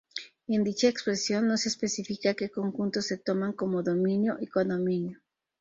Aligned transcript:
En 0.47 0.63
dicha 0.63 0.87
expresión, 0.87 1.47
no 1.47 1.57
se 1.57 1.69
especifica 1.69 2.33
que 2.33 2.49
conjuntos 2.49 3.05
se 3.05 3.19
toman 3.19 3.53
como 3.53 3.83
dominio 3.83 4.35
y 4.41 4.47
codominio. 4.47 5.19